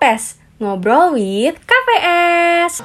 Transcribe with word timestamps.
Ngopes, 0.00 0.40
ngobrol 0.56 1.12
with 1.12 1.60
KPS. 1.68 2.80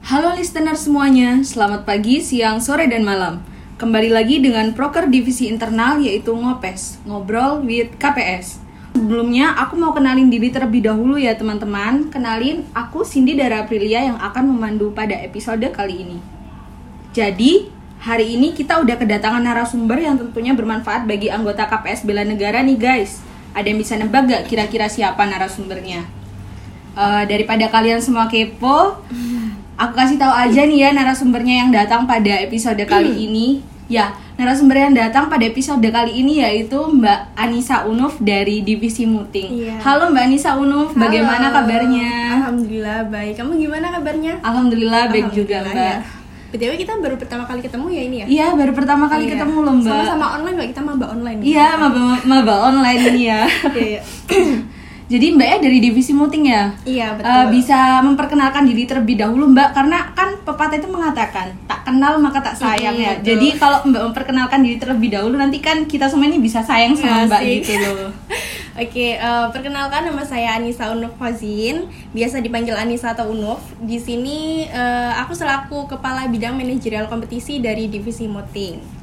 Halo 0.00 0.32
listener 0.32 0.72
semuanya, 0.80 1.44
selamat 1.44 1.84
pagi, 1.84 2.24
siang, 2.24 2.64
sore, 2.64 2.88
dan 2.88 3.04
malam. 3.04 3.44
Kembali 3.76 4.08
lagi 4.08 4.40
dengan 4.40 4.72
proker 4.72 5.12
divisi 5.12 5.52
internal 5.52 6.00
yaitu 6.00 6.32
Ngopes, 6.32 7.04
Ngobrol 7.04 7.60
with 7.68 8.00
KPS. 8.00 8.69
Sebelumnya, 9.00 9.56
aku 9.56 9.80
mau 9.80 9.96
kenalin 9.96 10.28
diri 10.28 10.52
terlebih 10.52 10.84
dahulu 10.84 11.16
ya 11.16 11.32
teman-teman. 11.32 12.12
Kenalin, 12.12 12.68
aku 12.76 13.00
Cindy 13.00 13.32
Dara 13.32 13.64
Aprilia 13.64 14.04
yang 14.04 14.20
akan 14.20 14.52
memandu 14.52 14.92
pada 14.92 15.16
episode 15.24 15.64
kali 15.72 16.04
ini. 16.04 16.20
Jadi, 17.16 17.72
hari 17.96 18.36
ini 18.36 18.52
kita 18.52 18.76
udah 18.76 19.00
kedatangan 19.00 19.40
narasumber 19.40 19.96
yang 20.04 20.20
tentunya 20.20 20.52
bermanfaat 20.52 21.08
bagi 21.08 21.32
anggota 21.32 21.64
KPS 21.64 22.04
Bela 22.04 22.28
Negara 22.28 22.60
nih 22.60 22.76
guys. 22.76 23.24
Ada 23.56 23.72
yang 23.72 23.80
bisa 23.80 23.96
nebak 23.96 24.28
gak 24.28 24.44
kira-kira 24.52 24.84
siapa 24.84 25.24
narasumbernya? 25.24 26.04
Eh, 26.92 27.22
daripada 27.24 27.72
kalian 27.72 28.04
semua 28.04 28.28
kepo, 28.28 29.00
aku 29.80 29.92
kasih 29.96 30.20
tahu 30.20 30.34
aja 30.36 30.68
nih 30.68 30.76
ya 30.76 30.88
narasumbernya 30.92 31.64
yang 31.64 31.70
datang 31.72 32.04
pada 32.04 32.36
episode 32.44 32.84
kali 32.84 33.16
ini. 33.32 33.64
Ya, 33.90 34.14
narasumber 34.38 34.78
yang 34.78 34.94
datang 34.94 35.26
pada 35.26 35.42
episode 35.42 35.82
kali 35.82 36.22
ini 36.22 36.38
yaitu 36.38 36.78
Mbak 36.78 37.34
Anissa 37.34 37.82
Unuf 37.82 38.22
dari 38.22 38.62
Divisi 38.62 39.02
Muting. 39.02 39.66
Iya. 39.66 39.82
Halo 39.82 40.14
Mbak 40.14 40.30
Anissa 40.30 40.54
Unuf, 40.54 40.94
bagaimana 40.94 41.50
Halo. 41.50 41.56
kabarnya? 41.58 42.38
Alhamdulillah 42.38 43.10
baik. 43.10 43.34
Kamu 43.34 43.58
gimana 43.58 43.90
kabarnya? 43.90 44.38
Alhamdulillah 44.40 45.10
baik 45.10 45.34
juga 45.34 45.66
Mbak. 45.66 45.74
ya. 45.74 45.98
BTW 46.50 46.72
kita 46.78 46.98
baru 46.98 47.14
pertama 47.14 47.42
kali 47.42 47.62
ketemu 47.62 47.86
ya 47.90 48.02
ini 48.02 48.16
ya? 48.22 48.26
Iya, 48.26 48.46
baru 48.54 48.72
pertama 48.74 49.06
kali 49.06 49.26
Iya. 49.26 49.32
ketemu 49.34 49.58
loh 49.58 49.74
Mbak. 49.76 49.90
Sama-sama 49.90 50.26
online 50.38 50.54
Mbak, 50.54 50.68
kita 50.70 50.82
maba 50.82 51.06
online. 51.10 51.38
Iya, 51.42 51.66
maba, 51.74 52.00
maba 52.22 52.54
online 52.70 53.00
ini 53.10 53.22
ya. 53.26 53.42
Iya, 53.74 53.86
iya. 53.98 54.02
Jadi 55.10 55.34
Mbak 55.34 55.42
ya 55.44 55.56
dari 55.58 55.78
Divisi 55.80 56.14
Muting 56.14 56.44
ya? 56.46 56.70
Iya, 56.86 57.18
betul. 57.18 57.26
Eh, 57.26 57.46
bisa 57.50 57.98
memperkenalkan 58.00 58.62
diri 58.62 58.86
terlebih 58.86 59.18
dahulu 59.18 59.50
Mbak 59.50 59.68
karena 59.74 59.98
kan 60.14 60.38
pepatah 60.40 60.78
itu 60.78 60.86
mengatakan 60.86 61.50
tak 61.66 61.82
kenal 61.82 62.14
maka 62.16 62.38
tak 62.40 62.54
sayang 62.54 62.94
Mm, 62.94 63.02
ya. 63.02 63.12
betul. 63.12 63.26
Jadi 63.26 63.48
kalau 63.58 63.78
Mbak 63.84 64.02
memperkenalkan 64.06 64.62
diri 64.62 64.78
terlebih 64.78 65.10
dahulu 65.10 65.34
nanti 65.34 65.58
kan 65.58 65.82
kita 65.84 66.06
semua 66.06 66.24
ini 66.24 66.38
bisa 66.38 66.62
sayang 66.62 66.94
sama 66.94 67.26
Mbak 67.26 67.42
Asik. 67.42 67.58
gitu 67.60 67.74
loh. 67.90 68.10
Oke, 68.80 69.18
eh, 69.18 69.46
perkenalkan 69.50 70.06
nama 70.06 70.22
saya 70.22 70.54
Anissa 70.54 70.88
Unuf 70.88 71.18
Fazin, 71.18 71.84
biasa 72.10 72.38
dipanggil 72.38 72.72
Anissa 72.72 73.10
atau 73.10 73.28
Unuf. 73.28 73.58
Di 73.76 73.98
sini 73.98 74.62
eh, 74.64 75.12
aku 75.12 75.34
selaku 75.34 75.90
kepala 75.90 76.30
bidang 76.30 76.54
manajerial 76.54 77.04
kompetisi 77.04 77.58
dari 77.58 77.90
divisi 77.90 78.24
Moting. 78.24 78.99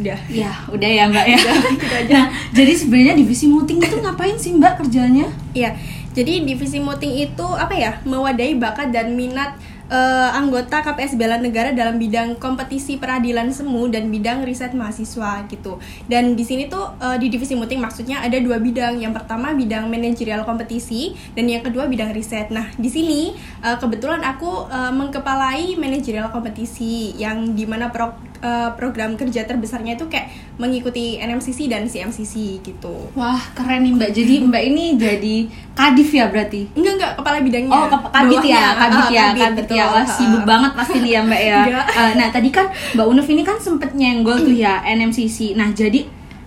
Udah. 0.00 0.18
Ya, 0.32 0.52
udah 0.72 0.88
ya 0.88 1.04
Mbak 1.08 1.26
ya. 1.28 1.38
gitu 1.80 1.94
aja. 1.94 2.12
Nah, 2.12 2.26
jadi 2.56 2.72
sebenarnya 2.72 3.14
divisi 3.16 3.44
muting 3.44 3.76
itu 3.80 3.96
ngapain 4.00 4.36
sih 4.40 4.56
Mbak 4.56 4.84
kerjanya? 4.84 5.28
Iya, 5.52 5.76
jadi 6.16 6.44
divisi 6.44 6.80
muting 6.80 7.12
itu 7.20 7.46
apa 7.46 7.72
ya? 7.76 8.00
Mewadahi 8.08 8.56
bakat 8.56 8.88
dan 8.88 9.12
minat 9.12 9.56
eh, 9.92 10.30
anggota 10.32 10.80
KPS 10.80 11.20
Bela 11.20 11.36
Negara 11.36 11.76
dalam 11.76 12.00
bidang 12.00 12.40
kompetisi 12.40 12.96
peradilan 12.96 13.52
semu 13.52 13.88
dan 13.92 14.08
bidang 14.08 14.48
riset 14.48 14.72
mahasiswa 14.72 15.44
gitu. 15.52 15.76
Dan 16.08 16.32
di 16.32 16.44
sini 16.44 16.72
tuh 16.72 16.96
eh, 16.96 17.20
di 17.20 17.28
divisi 17.28 17.52
muting 17.52 17.80
maksudnya 17.80 18.24
ada 18.24 18.40
dua 18.40 18.56
bidang. 18.60 18.96
Yang 18.96 19.20
pertama 19.20 19.52
bidang 19.52 19.92
manajerial 19.92 20.48
kompetisi 20.48 21.12
dan 21.36 21.52
yang 21.52 21.60
kedua 21.60 21.84
bidang 21.84 22.16
riset. 22.16 22.48
Nah, 22.48 22.72
di 22.80 22.88
sini 22.88 23.36
eh, 23.60 23.76
kebetulan 23.76 24.24
aku 24.24 24.72
eh, 24.72 24.92
mengkepalai 24.92 25.76
manajerial 25.76 26.32
kompetisi 26.32 27.12
yang 27.20 27.52
di 27.52 27.68
mana 27.68 27.92
pro, 27.92 28.31
eh, 28.42 28.70
program 28.74 29.14
kerja 29.14 29.42
terbesarnya 29.42 29.94
itu 29.94 30.06
kayak 30.06 30.28
mengikuti 30.56 31.16
NMCC 31.16 31.66
dan 31.66 31.86
CMCC 31.86 32.34
gitu. 32.60 33.08
Wah, 33.14 33.38
keren 33.54 33.82
nih 33.82 33.94
Mbak. 33.94 34.10
Jadi 34.12 34.34
Mbak 34.50 34.62
ini 34.64 34.84
jadi 34.94 35.36
kadif 35.72 36.10
ya 36.10 36.26
berarti? 36.26 36.66
Enggak 36.74 36.92
enggak 36.98 37.12
kepala 37.16 37.38
bidangnya. 37.40 37.70
Oh, 37.70 37.86
ke- 37.86 38.10
kabit 38.12 38.42
ya, 38.44 38.64
kabit 38.76 38.98
Ah, 38.98 39.08
ya, 39.08 39.24
kabit, 39.24 39.40
kabit 39.40 39.56
betul. 39.64 39.76
ya. 39.78 39.84
Wah, 39.88 40.04
sibuk 40.04 40.42
Ah. 40.42 40.46
banget 40.48 40.72
pasti 40.74 40.96
nih 40.98 41.12
ya, 41.12 41.20
Mbak 41.22 41.40
ya. 41.40 41.58
Eh, 42.02 42.12
nah, 42.14 42.28
tadi 42.28 42.48
kan 42.48 42.66
Mbak 42.92 43.06
Unuf 43.06 43.26
ini 43.26 43.42
kan 43.42 43.56
sempet 43.56 43.90
nyenggol 43.92 44.36
tuh 44.38 44.52
ya 44.52 44.82
NMCC. 44.82 45.54
Nah, 45.54 45.70
jadi 45.70 46.02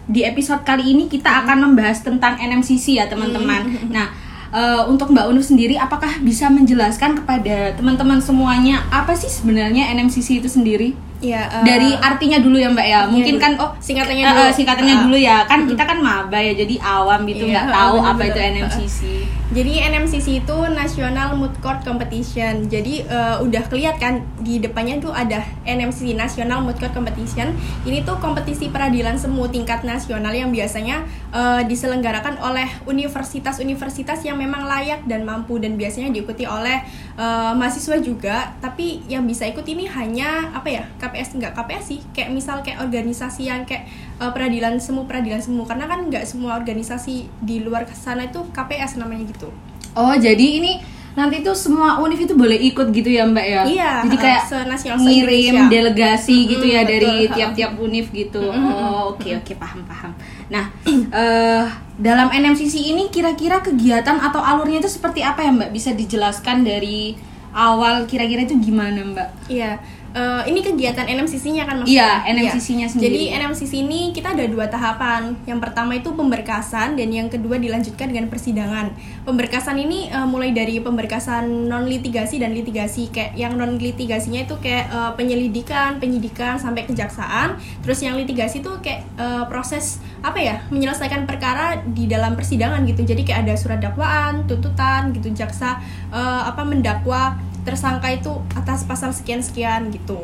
di 0.05 0.21
episode 0.21 0.61
kali 0.61 0.91
ini 0.91 1.07
kita 1.07 1.41
akan 1.41 1.65
membahas 1.65 1.99
tentang 1.99 2.37
NMCC 2.37 2.95
ya, 2.95 3.07
teman-teman. 3.07 3.65
Nah, 3.95 4.11
eh, 4.51 4.83
untuk 4.85 5.09
Mbak 5.09 5.25
Unuf 5.27 5.45
sendiri 5.45 5.75
apakah 5.75 6.19
bisa 6.19 6.45
menjelaskan 6.47 7.17
kepada 7.17 7.73
teman-teman 7.73 8.19
semuanya 8.19 8.85
apa 8.89 9.11
sih 9.11 9.27
sebenarnya 9.27 9.89
NMCC 9.91 10.37
itu 10.37 10.47
sendiri? 10.47 10.93
Iya, 11.19 11.41
eh, 11.47 11.63
Dari 11.63 11.89
artinya 11.95 12.37
dulu 12.37 12.57
ya, 12.57 12.69
Mbak 12.69 12.87
ya. 12.87 12.99
Mungkin 13.07 13.35
dulu. 13.35 13.43
kan 13.43 13.51
Oh, 13.55 13.71
singkatannya 13.79 14.23
Eh, 14.23 14.29
eh, 14.29 14.35
dulu. 14.35 14.51
singkatannya 14.51 14.95
Ah. 14.95 15.01
dulu 15.07 15.17
ya. 15.17 15.37
Kan 15.47 15.59
kita 15.63 15.83
kan 15.83 15.97
maba 15.99 16.37
ya, 16.37 16.53
jadi 16.53 16.75
awam 16.79 17.23
gitu 17.23 17.45
Iya, 17.45 17.63
nggak 17.63 17.71
tahu 17.71 17.95
apa 18.01 18.21
itu 18.25 18.39
NMCC. 18.39 18.99
Jadi 19.45 19.77
NMCC 19.79 20.27
itu 20.41 20.57
National 20.67 21.37
Moot 21.37 21.53
Court 21.61 21.79
Competition. 21.81 22.65
Jadi 22.65 23.05
eh, 23.05 23.35
udah 23.39 23.63
kelihatan 23.65 23.93
kan 23.95 24.15
di 24.37 24.59
depannya 24.59 24.99
tuh 24.99 25.09
ada 25.09 25.39
NMCC 25.63 26.13
National 26.13 26.59
Moot 26.59 26.75
Court 26.75 26.91
Competition. 26.91 27.55
Ini 27.83 28.03
tuh 28.03 28.19
kompetisi 28.19 28.67
peradilan 28.67 29.15
semu 29.15 29.47
tingkat 29.47 29.81
nasional 29.81 30.29
yang 30.29 30.51
biasanya 30.51 31.05
eh, 31.31 31.61
diselenggarakan 31.63 32.37
oleh 32.37 32.67
universitas-universitas 32.85 34.19
yang 34.21 34.35
memang 34.35 34.65
layak 34.65 35.05
dan 35.05 35.23
mampu 35.23 35.57
dan 35.57 35.75
biasanya 35.75 36.09
diikuti 36.09 36.43
oleh 36.43 36.83
eh, 37.15 37.51
mahasiswa 37.53 37.95
juga. 37.97 38.51
Tapi 38.59 39.07
yang 39.07 39.23
bisa 39.23 39.45
ikut 39.45 39.63
ini 39.63 39.87
hanya 39.87 40.51
apa 40.51 40.67
ya? 40.67 40.83
KPS 41.05 41.37
enggak 41.37 41.53
KPS 41.53 41.85
sih. 41.93 41.99
Kayak 42.11 42.29
misal 42.33 42.57
kayak 42.65 42.81
organisasi 42.81 43.45
yang 43.45 43.61
kayak 43.69 43.85
eh, 44.17 44.31
peradilan 44.33 44.81
semu 44.81 45.05
peradilan 45.05 45.39
semu 45.39 45.61
karena 45.69 45.85
kan 45.85 46.09
nggak 46.09 46.25
semua 46.25 46.57
organisasi 46.57 47.29
di 47.45 47.61
luar 47.61 47.85
sana 47.93 48.25
itu 48.25 48.41
KPS 48.49 48.97
namanya 48.97 49.29
gitu. 49.29 49.53
Oh, 49.95 50.11
jadi 50.17 50.59
ini 50.59 50.95
nanti 51.15 51.39
tuh 51.39 51.55
semua 51.55 52.03
univ 52.03 52.19
itu 52.27 52.35
boleh 52.35 52.59
ikut 52.59 52.91
gitu 52.91 53.07
ya, 53.07 53.23
Mbak 53.23 53.45
ya? 53.47 53.61
Iya, 53.63 53.91
Jadi 54.03 54.17
kayak 54.19 54.43
uh, 54.51 54.99
ngirim 54.99 55.55
delegasi 55.71 56.35
Mm-mm, 56.43 56.51
gitu 56.51 56.65
ya 56.67 56.81
betul. 56.83 56.91
dari 56.91 57.13
tiap-tiap 57.31 57.71
univ 57.79 58.05
gitu. 58.11 58.43
Mm-mm, 58.43 58.75
Oh, 58.75 59.15
oke 59.15 59.29
oke 59.39 59.53
paham 59.55 59.81
paham. 59.87 60.11
Nah, 60.51 60.67
eh 61.23 61.65
dalam 61.95 62.27
NMCC 62.27 62.91
ini 62.91 63.07
kira-kira 63.07 63.63
kegiatan 63.63 64.19
atau 64.19 64.43
alurnya 64.43 64.83
itu 64.83 64.91
seperti 64.91 65.23
apa 65.23 65.39
ya, 65.47 65.55
Mbak? 65.55 65.71
Bisa 65.71 65.95
dijelaskan 65.95 66.67
dari 66.67 67.15
awal 67.55 68.03
kira-kira 68.03 68.43
itu 68.43 68.59
gimana, 68.59 68.99
Mbak? 68.99 69.29
Iya. 69.47 69.79
Eh, 70.15 70.43
ini 70.47 70.63
kegiatan 70.63 71.03
NMCC-nya 71.11 71.67
kan 71.67 71.83
Iya, 71.83 72.23
maksudnya? 72.23 72.31
NMCC-nya 72.31 72.87
sendiri. 72.87 73.03
Jadi 73.11 73.21
NMCC 73.35 73.71
ini 73.83 74.01
kita 74.15 74.31
ada 74.31 74.47
dua 74.47 74.71
tahapan. 74.71 75.35
Yang 75.43 75.59
pertama 75.59 75.91
itu 75.99 76.15
pemberkasan 76.15 76.95
dan 76.95 77.11
yang 77.11 77.27
kedua 77.27 77.59
dilanjutkan 77.59 78.07
dengan 78.07 78.31
persidangan. 78.31 78.95
Pemberkasan 79.27 79.75
ini 79.75 80.07
eh, 80.07 80.23
mulai 80.23 80.55
dari 80.55 80.79
pemberkasan 80.79 81.67
non 81.67 81.83
litigasi 81.83 82.39
dan 82.39 82.55
litigasi. 82.55 83.11
Kayak 83.11 83.35
yang 83.35 83.59
non 83.59 83.75
litigasinya 83.75 84.47
itu 84.47 84.55
kayak 84.63 84.87
eh, 84.87 85.11
penyelidikan, 85.19 85.99
penyidikan 85.99 86.55
sampai 86.63 86.87
kejaksaan. 86.87 87.59
Terus 87.83 87.99
yang 87.99 88.15
litigasi 88.15 88.63
itu 88.63 88.71
kayak 88.79 89.03
eh, 89.19 89.43
proses 89.51 89.99
apa 90.23 90.39
ya? 90.39 90.55
menyelesaikan 90.71 91.27
perkara 91.27 91.83
di 91.83 92.07
dalam 92.07 92.39
persidangan 92.39 92.87
gitu. 92.87 93.03
Jadi 93.03 93.27
kayak 93.27 93.51
ada 93.51 93.53
surat 93.59 93.83
dakwaan, 93.83 94.47
tuntutan 94.47 95.11
gitu 95.11 95.27
jaksa 95.35 95.83
eh, 96.15 96.41
apa 96.47 96.63
mendakwa 96.63 97.35
tersangka 97.65 98.07
itu 98.07 98.29
atas 98.53 98.83
pasal 98.83 99.09
sekian-sekian 99.09 99.89
gitu. 99.89 100.21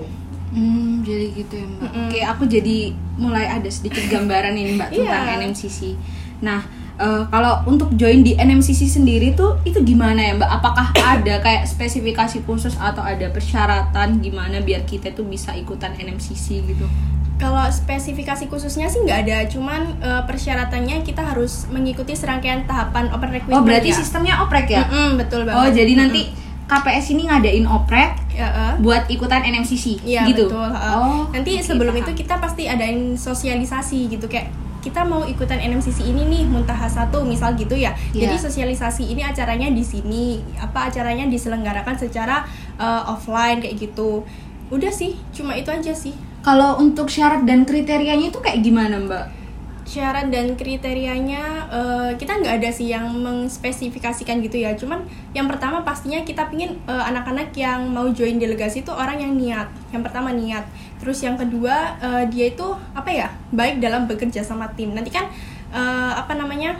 Hmm, 0.50 1.00
jadi 1.02 1.32
gitu 1.34 1.54
ya 1.54 1.66
mbak. 1.66 1.82
Mm-mm. 1.86 2.08
Oke, 2.08 2.20
aku 2.22 2.44
jadi 2.46 2.78
mulai 3.16 3.48
ada 3.48 3.68
sedikit 3.68 4.04
gambaran 4.06 4.54
ini 4.54 4.76
mbak 4.76 4.92
tentang 4.94 5.26
Iya. 5.26 5.38
NMCC. 5.40 5.80
Nah, 6.40 6.60
eh, 6.98 7.24
kalau 7.26 7.64
untuk 7.66 7.90
join 7.94 8.20
di 8.20 8.36
NMCC 8.36 8.86
sendiri 8.86 9.32
tuh 9.32 9.58
itu 9.64 9.80
gimana 9.82 10.20
ya 10.22 10.36
mbak? 10.36 10.52
Apakah 10.52 10.86
ada 10.94 11.40
kayak 11.40 11.64
spesifikasi 11.66 12.44
khusus 12.44 12.76
atau 12.76 13.00
ada 13.00 13.32
persyaratan 13.32 14.20
gimana 14.20 14.60
biar 14.60 14.84
kita 14.84 15.10
tuh 15.12 15.24
bisa 15.24 15.52
ikutan 15.54 15.94
NMCC 15.94 16.68
gitu? 16.68 16.84
Kalau 17.38 17.66
spesifikasi 17.66 18.46
khususnya 18.46 18.86
sih 18.86 19.02
nggak 19.02 19.20
ada, 19.24 19.38
cuman 19.48 19.82
eh, 20.00 20.22
persyaratannya 20.22 21.02
kita 21.02 21.24
harus 21.26 21.66
mengikuti 21.68 22.12
serangkaian 22.12 22.66
tahapan 22.66 23.08
open 23.10 23.30
Oh, 23.30 23.34
recruitment. 23.34 23.66
berarti 23.66 23.90
ya. 23.90 23.98
sistemnya 23.98 24.34
oprek 24.42 24.68
ya? 24.68 24.84
Mm-mm, 24.84 25.16
betul 25.18 25.42
banget. 25.44 25.58
Oh, 25.58 25.70
jadi 25.72 25.90
Mm-mm. 25.90 26.04
nanti 26.06 26.22
KPS 26.72 27.06
ini 27.12 27.28
ngadain 27.28 27.68
oprek 27.68 28.16
Ya, 28.32 28.48
eh. 28.48 28.74
buat 28.80 29.12
ikutan 29.12 29.44
NMCC 29.44 30.08
Iya 30.08 30.24
gitu. 30.24 30.48
betul. 30.48 30.72
Oh, 30.72 31.28
Nanti 31.36 31.60
oke, 31.60 31.68
sebelum 31.68 31.92
paham. 31.92 32.04
itu 32.08 32.12
kita 32.24 32.40
pasti 32.40 32.64
adain 32.64 33.20
sosialisasi 33.20 34.08
gitu 34.08 34.24
kayak 34.26 34.48
kita 34.80 35.04
mau 35.04 35.22
ikutan 35.22 35.60
NMCC 35.60 36.10
ini 36.10 36.26
nih 36.26 36.44
muntaha 36.48 36.88
satu 36.88 37.22
misal 37.22 37.54
gitu 37.54 37.76
ya. 37.76 37.92
Iya. 38.16 38.32
Jadi 38.32 38.36
sosialisasi 38.40 39.04
ini 39.04 39.22
acaranya 39.22 39.70
di 39.70 39.84
sini, 39.84 40.40
apa 40.58 40.88
acaranya 40.90 41.28
diselenggarakan 41.28 42.00
secara 42.00 42.48
eh, 42.80 43.04
offline 43.06 43.60
kayak 43.60 43.78
gitu. 43.78 44.24
Udah 44.72 44.90
sih, 44.90 45.20
cuma 45.36 45.54
itu 45.54 45.68
aja 45.70 45.92
sih. 45.92 46.16
Kalau 46.42 46.80
untuk 46.80 47.12
syarat 47.12 47.46
dan 47.46 47.68
kriterianya 47.68 48.32
itu 48.32 48.40
kayak 48.42 48.64
gimana 48.64 48.98
mbak? 48.98 49.26
Syarat 49.92 50.32
dan 50.32 50.56
kriterianya 50.56 51.68
eh, 51.68 52.10
kita 52.16 52.40
nggak 52.40 52.64
ada 52.64 52.70
sih 52.72 52.88
yang 52.88 53.12
mengspesifikasikan 53.12 54.40
gitu 54.40 54.64
ya. 54.64 54.72
Cuman 54.80 55.04
yang 55.36 55.52
pertama 55.52 55.84
pastinya 55.84 56.24
kita 56.24 56.48
pingin 56.48 56.80
eh, 56.88 57.04
anak-anak 57.12 57.52
yang 57.60 57.92
mau 57.92 58.08
join 58.16 58.40
delegasi 58.40 58.88
itu 58.88 58.96
orang 58.96 59.20
yang 59.20 59.36
niat. 59.36 59.68
Yang 59.92 60.08
pertama 60.08 60.32
niat. 60.32 60.64
Terus 61.04 61.20
yang 61.20 61.36
kedua 61.36 62.00
eh, 62.00 62.24
dia 62.32 62.56
itu 62.56 62.68
apa 62.96 63.12
ya 63.12 63.28
baik 63.52 63.84
dalam 63.84 64.08
bekerja 64.08 64.40
sama 64.48 64.72
tim. 64.80 64.96
Nanti 64.96 65.12
kan 65.12 65.28
eh, 65.76 66.14
apa 66.16 66.40
namanya 66.40 66.80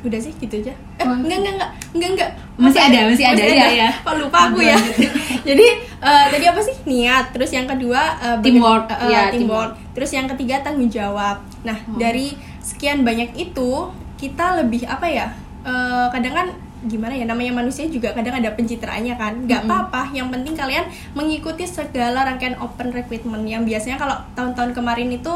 udah 0.00 0.16
sih 0.16 0.32
gitu 0.34 0.54
aja. 0.56 0.72
Eh, 0.96 1.02
Oh. 1.02 1.12
enggak 1.14 1.38
enggak 1.38 1.54
enggak 1.54 1.70
enggak 1.92 2.10
enggak. 2.10 2.30
Masih 2.56 2.80
ada, 2.82 2.98
masih 3.06 3.24
ada, 3.26 3.42
iya, 3.42 3.66
iya. 3.70 3.88
oh, 4.00 4.14
lupa 4.14 4.38
aku 4.46 4.60
ya. 4.60 4.76
Jadi 5.48 5.66
eh, 5.98 6.24
tadi 6.28 6.44
apa 6.44 6.60
sih? 6.60 6.76
Niat. 6.84 7.32
Terus 7.32 7.50
yang 7.50 7.64
kedua 7.64 8.00
beker- 8.36 8.44
Teamwork, 8.46 8.86
eh, 8.90 9.08
ya, 9.08 9.22
teamwork. 9.28 9.72
terus 9.90 10.10
yang 10.10 10.26
ketiga 10.26 10.60
tanggung 10.60 10.88
jawab. 10.88 11.40
Nah 11.62 11.76
Oh. 11.84 11.96
dari 11.96 12.32
sekian 12.60 13.00
banyak 13.00 13.32
itu 13.34 13.70
kita 14.16 14.58
lebih 14.58 14.84
apa 14.84 15.04
ya 15.04 15.26
eh, 15.60 16.06
kadang 16.10 16.34
kan 16.34 16.48
gimana 16.88 17.12
ya 17.12 17.28
namanya 17.28 17.60
manusia 17.60 17.84
juga 17.90 18.16
kadang 18.16 18.40
ada 18.40 18.56
pencitraannya 18.56 19.14
kan. 19.20 19.44
Nggak 19.44 19.68
apa-apa 19.68 20.16
yang 20.16 20.32
penting 20.32 20.56
kalian 20.56 20.88
mengikuti 21.12 21.68
segala 21.68 22.24
rangkaian 22.24 22.56
open 22.62 22.94
recruitment 22.94 23.44
yang 23.44 23.68
biasanya 23.68 24.00
kalau 24.00 24.16
tahun-tahun 24.32 24.72
kemarin 24.72 25.12
itu 25.12 25.32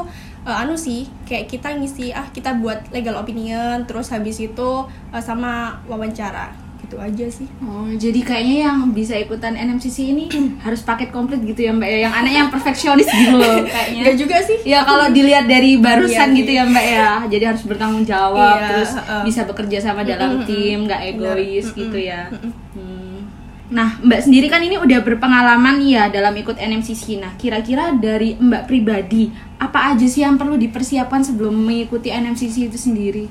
eh, 0.49 0.63
anu 0.63 0.79
sih 0.81 1.09
kayak 1.29 1.53
kita 1.53 1.77
ngisi 1.77 2.17
ah 2.17 2.29
kita 2.33 2.57
buat 2.57 2.89
legal 2.95 3.21
opinion 3.21 3.85
terus 3.85 4.09
habis 4.09 4.41
itu 4.41 4.71
eh, 5.13 5.21
sama 5.21 5.85
wawancara 5.85 6.64
gitu 6.85 6.97
aja 6.97 7.27
sih 7.27 7.49
Oh, 7.59 7.89
jadi 7.91 8.21
kayaknya 8.21 8.57
yang 8.65 8.79
bisa 8.91 9.15
ikutan 9.15 9.53
NMCC 9.53 9.97
ini 10.07 10.25
harus 10.65 10.81
paket 10.81 11.09
komplit 11.09 11.41
gitu 11.41 11.61
ya 11.61 11.73
Mbak 11.73 11.89
ya. 11.89 11.99
Yang 12.03 12.15
anak 12.15 12.33
yang 12.33 12.49
perfeksionis 12.49 13.09
gitu 13.09 13.35
loh 13.35 13.65
kayaknya. 13.67 14.01
Enggak 14.01 14.17
juga 14.17 14.37
sih 14.41 14.59
Ya 14.63 14.81
kalau 14.83 15.09
dilihat 15.09 15.45
dari 15.45 15.77
barusan 15.77 16.29
Iya, 16.31 16.39
gitu 16.39 16.51
ya 16.53 16.65
Mbak 16.65 16.87
ya. 16.87 17.09
Jadi 17.27 17.45
harus 17.45 17.63
bertanggung 17.63 18.05
jawab 18.05 18.55
Iya, 18.55 18.69
terus 18.69 18.91
heeh. 18.95 19.23
bisa 19.25 19.41
bekerja 19.43 19.79
sama 19.81 20.03
dalam 20.03 20.39
Mm-mm, 20.39 20.47
tim, 20.47 20.79
nggak 20.85 21.01
benar. 21.11 21.35
egois 21.35 21.67
Mm-mm, 21.67 21.79
gitu 21.81 21.99
ya. 21.99 22.23
Hmm. 22.31 23.19
Nah, 23.65 23.97
Mbak 23.99 24.21
sendiri 24.23 24.47
kan 24.47 24.61
ini 24.61 24.77
udah 24.77 25.01
berpengalaman 25.01 25.81
ya 25.81 26.07
dalam 26.07 26.31
ikut 26.33 26.55
NMCC. 26.55 27.17
Nah, 27.17 27.33
kira-kira 27.35 27.97
dari 27.97 28.37
Mbak 28.37 28.63
pribadi, 28.65 29.33
apa 29.57 29.91
aja 29.91 30.05
sih 30.05 30.21
yang 30.21 30.37
perlu 30.37 30.55
dipersiapkan 30.55 31.25
sebelum 31.25 31.57
mengikuti 31.57 32.09
NMCC 32.09 32.69
itu 32.69 32.77
sendiri? 32.77 33.25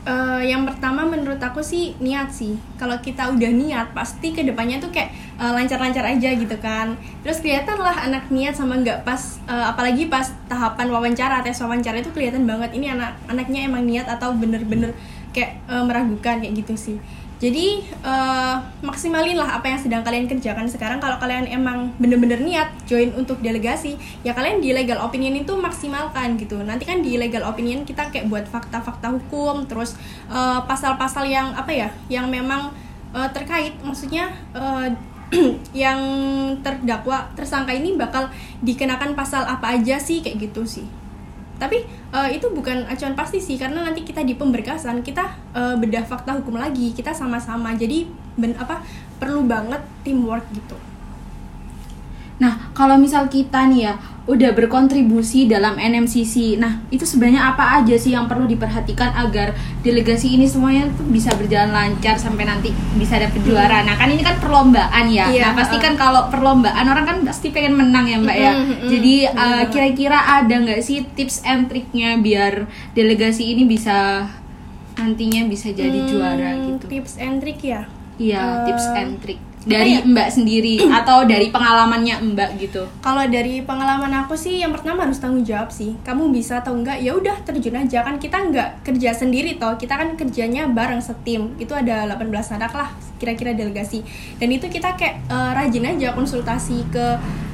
Eh, 0.00 0.48
yang 0.48 0.64
pertama 0.64 1.04
menurut 1.04 1.36
aku 1.36 1.60
sih 1.60 1.92
niat 2.00 2.32
sih. 2.32 2.56
Kalau 2.80 2.96
kita 3.04 3.28
udah 3.36 3.52
niat, 3.52 3.92
pasti 3.92 4.32
ke 4.32 4.40
depannya 4.40 4.80
tuh 4.80 4.88
kayak 4.88 5.12
eh, 5.36 5.52
lancar-lancar 5.52 6.00
aja 6.08 6.32
gitu 6.32 6.56
kan. 6.56 6.96
Terus 7.20 7.44
kelihatan 7.44 7.76
lah 7.76 8.08
anak 8.08 8.32
niat 8.32 8.56
sama 8.56 8.80
nggak 8.80 9.04
pas, 9.04 9.36
eh, 9.44 9.64
apalagi 9.68 10.08
pas 10.08 10.24
tahapan 10.48 10.88
wawancara, 10.88 11.44
tes 11.44 11.60
wawancara 11.60 12.00
itu 12.00 12.08
kelihatan 12.16 12.48
banget 12.48 12.72
ini 12.72 12.88
anak 12.96 13.12
anaknya 13.28 13.68
emang 13.68 13.84
niat 13.84 14.08
atau 14.08 14.32
bener-bener 14.32 14.96
kayak 15.36 15.60
eh, 15.68 15.84
meragukan 15.84 16.40
kayak 16.40 16.64
gitu 16.64 16.74
sih. 16.80 16.96
Jadi 17.40 17.80
eh, 17.88 18.56
maksimalin 18.84 19.40
lah 19.40 19.56
apa 19.56 19.72
yang 19.72 19.80
sedang 19.80 20.04
kalian 20.04 20.28
kerjakan 20.28 20.68
sekarang. 20.68 21.00
Kalau 21.00 21.16
kalian 21.16 21.48
emang 21.48 21.88
bener-bener 21.96 22.36
niat 22.36 22.68
join 22.84 23.16
untuk 23.16 23.40
delegasi, 23.40 23.96
ya 24.20 24.36
kalian 24.36 24.60
di 24.60 24.76
legal 24.76 25.00
opinion 25.00 25.32
itu 25.40 25.56
maksimalkan 25.56 26.36
gitu. 26.36 26.60
Nanti 26.60 26.84
kan 26.84 27.00
di 27.00 27.16
legal 27.16 27.48
opinion 27.48 27.88
kita 27.88 28.12
kayak 28.12 28.28
buat 28.28 28.44
fakta-fakta 28.44 29.16
hukum, 29.16 29.64
terus 29.64 29.96
eh, 30.28 30.60
pasal-pasal 30.68 31.24
yang 31.24 31.56
apa 31.56 31.72
ya, 31.72 31.88
yang 32.12 32.28
memang 32.28 32.76
eh, 33.16 33.28
terkait, 33.32 33.72
maksudnya 33.80 34.28
eh, 34.52 34.92
yang 35.88 36.00
terdakwa 36.60 37.24
tersangka 37.32 37.72
ini 37.72 37.96
bakal 37.96 38.28
dikenakan 38.60 39.16
pasal 39.16 39.48
apa 39.48 39.80
aja 39.80 39.96
sih 39.96 40.20
kayak 40.20 40.50
gitu 40.50 40.66
sih 40.66 40.99
tapi 41.60 41.84
eh, 41.86 42.28
itu 42.32 42.48
bukan 42.48 42.88
acuan 42.88 43.12
pasti 43.12 43.38
sih 43.38 43.60
karena 43.60 43.84
nanti 43.84 44.00
kita 44.02 44.24
di 44.24 44.32
pemberkasan 44.34 45.04
kita 45.04 45.24
eh, 45.52 45.76
bedah 45.76 46.08
fakta 46.08 46.40
hukum 46.40 46.56
lagi 46.56 46.96
kita 46.96 47.12
sama-sama. 47.12 47.76
Jadi 47.76 48.08
ben 48.40 48.56
apa 48.56 48.80
perlu 49.20 49.44
banget 49.44 49.84
teamwork 50.00 50.48
gitu 50.56 50.89
Nah, 52.40 52.72
kalau 52.72 52.96
misal 52.96 53.28
kita 53.28 53.68
nih 53.68 53.80
ya 53.84 53.94
udah 54.24 54.54
berkontribusi 54.54 55.44
dalam 55.44 55.74
NMCC, 55.74 56.56
nah 56.56 56.80
itu 56.88 57.02
sebenarnya 57.02 57.50
apa 57.50 57.82
aja 57.82 57.98
sih 57.98 58.14
yang 58.14 58.24
perlu 58.24 58.46
diperhatikan 58.46 59.12
agar 59.12 59.52
delegasi 59.82 60.38
ini 60.38 60.46
semuanya 60.46 60.88
tuh 60.94 61.04
bisa 61.04 61.34
berjalan 61.36 61.68
lancar 61.68 62.16
sampai 62.16 62.46
nanti 62.46 62.70
bisa 62.94 63.18
dapet 63.18 63.42
juara. 63.42 63.84
Nah, 63.84 63.98
kan 63.98 64.08
ini 64.08 64.22
kan 64.22 64.40
perlombaan 64.40 65.12
ya. 65.12 65.28
Iya, 65.28 65.50
nah, 65.50 65.60
pasti 65.60 65.76
uh. 65.76 65.82
kan 65.82 65.94
kalau 66.00 66.32
perlombaan 66.32 66.86
orang 66.86 67.04
kan 67.04 67.18
pasti 67.26 67.52
pengen 67.52 67.76
menang 67.76 68.06
ya, 68.06 68.16
Mbak 68.16 68.36
ya. 68.38 68.52
Mm-mm, 68.56 68.66
mm-mm. 68.70 68.88
Jadi 68.88 69.14
uh, 69.28 69.62
kira-kira 69.68 70.18
ada 70.40 70.54
nggak 70.56 70.80
sih 70.80 71.04
tips 71.12 71.44
and 71.44 71.68
triknya 71.68 72.16
biar 72.16 72.64
delegasi 72.94 73.52
ini 73.52 73.68
bisa 73.68 74.24
nantinya 74.96 75.48
bisa 75.48 75.72
jadi 75.72 75.96
Hmm, 75.96 76.08
juara 76.08 76.50
gitu? 76.60 76.84
tips 76.88 77.16
and 77.16 77.40
trick 77.40 77.60
ya 77.60 77.88
Iya, 78.20 78.36
Eh, 78.36 78.56
tips 78.68 78.86
and 78.92 79.12
trick 79.18 79.40
dari 79.64 80.00
ya? 80.00 80.06
Mbak 80.06 80.28
sendiri 80.32 80.74
atau 81.02 81.28
dari 81.28 81.52
pengalamannya 81.52 82.32
Mbak 82.32 82.50
gitu. 82.60 82.82
Kalau 83.04 83.24
dari 83.28 83.60
pengalaman 83.60 84.24
aku 84.24 84.36
sih 84.36 84.60
yang 84.60 84.72
pertama 84.72 85.04
harus 85.04 85.20
tanggung 85.20 85.44
jawab 85.44 85.68
sih. 85.68 85.96
Kamu 86.00 86.32
bisa 86.32 86.64
atau 86.64 86.72
enggak 86.72 87.00
ya 87.04 87.12
udah 87.12 87.44
terjun 87.44 87.76
aja 87.76 88.00
kan 88.00 88.16
kita 88.16 88.36
enggak 88.40 88.80
kerja 88.86 89.10
sendiri 89.12 89.60
toh. 89.60 89.76
Kita 89.76 90.00
kan 90.00 90.16
kerjanya 90.16 90.70
bareng 90.70 91.04
setim. 91.04 91.56
Itu 91.60 91.76
ada 91.76 92.08
18 92.08 92.56
anak 92.56 92.72
lah 92.72 92.88
kira-kira 93.20 93.52
delegasi. 93.52 94.00
Dan 94.40 94.48
itu 94.48 94.66
kita 94.72 94.96
kayak 94.96 95.28
eh, 95.28 95.50
rajin 95.52 95.84
aja 95.84 96.16
konsultasi 96.16 96.88
ke 96.88 97.06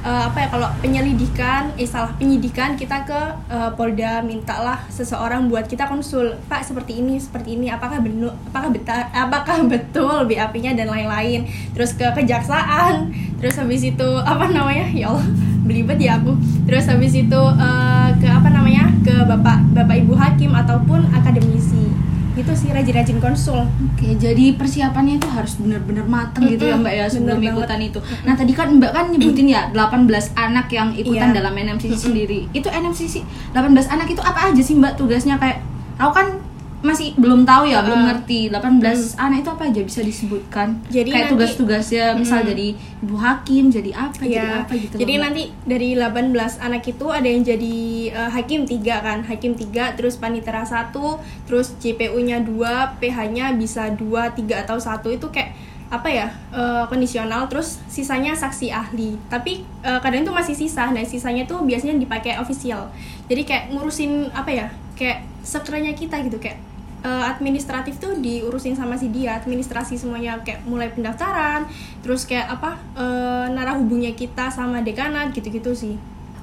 eh, 0.07 0.23
apa 0.31 0.37
ya 0.39 0.47
kalau 0.47 0.69
penyelidikan 0.79 1.75
eh 1.75 1.83
salah 1.83 2.15
penyidikan 2.15 2.79
kita 2.79 3.03
ke 3.03 3.21
eh, 3.51 3.71
Polda 3.75 4.23
mintalah 4.23 4.87
seseorang 4.87 5.51
buat 5.51 5.67
kita 5.67 5.91
konsul. 5.91 6.39
Pak 6.47 6.63
seperti 6.63 7.03
ini, 7.03 7.19
seperti 7.19 7.59
ini 7.59 7.67
apakah 7.67 7.99
benar 7.99 8.31
apakah 8.47 8.71
betul 8.75 8.95
apakah 9.11 9.57
betul 9.67 10.17
BAP-nya 10.23 10.71
dan 10.79 10.87
lain-lain. 10.87 11.43
Terus 11.75 11.91
ke 11.91 12.07
kejaksaan 12.07 13.11
terus 13.37 13.53
habis 13.61 13.85
itu 13.85 14.09
apa 14.25 14.49
namanya 14.49 14.89
ya 14.91 15.13
Allah 15.13 15.27
belibet 15.67 15.99
ya 16.01 16.17
aku 16.17 16.33
terus 16.65 16.89
habis 16.89 17.13
itu 17.13 17.41
eh, 17.59 18.09
ke 18.17 18.27
apa 18.27 18.49
namanya 18.49 18.89
ke 19.05 19.13
bapak 19.13 19.61
bapak 19.77 19.95
ibu 20.01 20.17
hakim 20.17 20.51
ataupun 20.55 21.05
akademisi 21.13 21.91
itu 22.37 22.51
sih 22.53 22.69
rajin-rajin 22.69 23.17
konsul 23.17 23.65
Oke, 23.65 24.13
jadi 24.13 24.53
persiapannya 24.53 25.17
itu 25.17 25.27
harus 25.27 25.57
benar-benar 25.57 26.05
mateng 26.05 26.45
gitu 26.47 26.63
ya 26.63 26.77
Mbak 26.77 26.93
ya 26.93 27.05
sebelum 27.07 27.37
bener 27.37 27.51
ikutan 27.51 27.79
itu. 27.81 27.99
Nah, 28.23 28.33
tadi 28.33 28.53
kan 28.53 28.69
Mbak 28.71 28.91
kan 28.91 29.05
nyebutin 29.09 29.47
ya 29.47 29.61
18 29.69 30.05
anak 30.33 30.69
yang 30.69 30.93
ikutan 30.93 31.29
Iya. 31.29 31.37
dalam 31.41 31.53
NMCC 31.53 31.93
sendiri. 31.97 32.45
Itu 32.51 32.69
NMCC 32.69 33.25
18 33.51 33.57
anak 33.89 34.07
itu 34.07 34.21
apa 34.21 34.47
aja 34.47 34.61
sih 34.61 34.73
Mbak 34.73 34.95
tugasnya 34.95 35.35
kayak 35.35 35.65
aku 35.97 36.11
kan 36.13 36.27
masih 36.77 37.17
belum 37.17 37.41
tahu 37.41 37.65
ya, 37.65 37.81
belum 37.81 37.97
Uh, 37.97 38.07
ngerti 38.13 38.53
18 38.53 39.17
anak 39.17 39.41
itu 39.41 39.49
apa 39.49 39.63
aja 39.65 39.81
bisa 39.81 40.01
disebutkan. 40.05 40.67
Jadi 40.93 41.09
kayak 41.09 41.33
tugas-tugasnya 41.33 42.13
misal 42.13 42.45
Mm. 42.45 42.47
jadi 42.53 42.67
ibu 43.01 43.15
hakim, 43.17 43.63
jadi 43.73 43.91
apa, 43.97 44.21
jadi 44.21 44.37
Ya, 44.37 44.61
apa 44.61 44.73
gitu. 44.77 44.95
jadi 45.01 45.13
loh, 45.17 45.23
nanti 45.25 45.43
dari 45.65 45.97
18 45.97 46.61
anak 46.61 46.85
itu 46.85 47.05
ada 47.09 47.25
yang 47.25 47.41
jadi 47.41 47.75
eh, 48.13 48.29
hakim 48.29 48.69
tiga 48.69 49.01
kan, 49.01 49.25
hakim 49.25 49.57
tiga, 49.57 49.97
terus 49.97 50.21
panitera 50.21 50.61
satu, 50.61 51.17
terus 51.49 51.73
JPU-nya 51.81 52.45
dua, 52.45 52.93
PH-nya 53.01 53.57
bisa 53.57 53.89
dua, 53.97 54.29
tiga 54.37 54.61
atau 54.61 54.77
satu 54.77 55.09
itu 55.09 55.25
kayak 55.33 55.57
apa 55.89 56.09
ya 56.13 56.27
eh, 56.53 56.85
kondisional, 56.85 57.49
terus 57.49 57.81
sisanya 57.89 58.37
saksi 58.37 58.69
ahli. 58.69 59.17
Tapi 59.33 59.65
eh, 59.81 59.99
kadang 60.03 60.21
itu 60.21 60.29
masih 60.29 60.53
sisa, 60.53 60.93
nah 60.93 61.01
sisanya 61.01 61.49
tuh 61.49 61.65
biasanya 61.65 61.97
dipakai 61.97 62.37
official. 62.37 62.93
Jadi 63.25 63.41
kayak 63.49 63.63
ngurusin 63.73 64.29
apa 64.29 64.51
ya, 64.53 64.67
kayak 64.93 65.25
sekeranya 65.41 65.95
kita 65.95 66.21
gitu 66.21 66.37
kayak 66.37 66.59
eh, 66.99 67.25
administratif 67.27 67.97
tuh 67.97 68.15
diurusin 68.15 68.73
sama 68.73 68.93
si 68.93 69.07
dia 69.07 69.35
administrasi 69.35 69.95
semuanya 69.95 70.39
kayak 70.41 70.63
mulai 70.63 70.87
pendaftaran 70.87 71.65
terus 71.99 72.23
kayak 72.23 72.49
apa 72.51 72.73
eh, 72.93 73.45
narah 73.49 73.75
hubungnya 73.75 74.11
kita 74.11 74.47
sama 74.47 74.79
dekanat 74.79 75.29
gitu-gitu 75.31 75.73
sih 75.73 75.97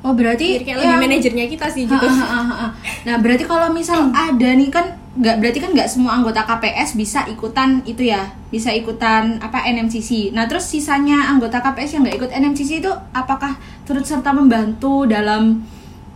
Oh, 0.05 0.13
berarti 0.13 0.61
jadi 0.61 0.65
kayak 0.67 0.79
lebih 0.79 0.91
yang- 0.91 1.03
manajernya 1.03 1.47
kita 1.49 1.67
sih 1.67 1.83
gitu 1.87 1.97
Ha, 1.97 2.13
ha, 2.13 2.27
ha, 2.29 2.41
ha, 2.45 2.57
ha. 2.61 2.69
Nah 3.03 3.17
berarti 3.17 3.49
kalau 3.49 3.73
misal 3.73 4.13
ada 4.29 4.51
nih 4.53 4.69
kan 4.69 4.85
nggak 5.15 5.41
berarti 5.41 5.59
kan 5.59 5.73
nggak 5.73 5.89
semua 5.89 6.13
anggota 6.13 6.45
KPS 6.45 6.93
bisa 6.93 7.25
ikutan 7.25 7.81
itu 7.85 8.05
ya 8.05 8.21
bisa 8.47 8.69
ikutan 8.69 9.41
apa 9.41 9.65
NMCC. 9.65 10.29
Nah 10.31 10.45
terus 10.45 10.69
sisanya 10.69 11.25
anggota 11.25 11.57
KPS 11.59 11.97
yang 11.97 12.03
nggak 12.05 12.21
ikut 12.21 12.31
NMCC 12.31 12.85
itu 12.85 12.93
apakah 13.13 13.57
turut 13.83 14.05
serta 14.05 14.29
membantu 14.31 15.09
dalam 15.09 15.65